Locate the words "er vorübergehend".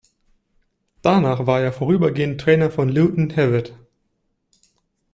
1.61-2.41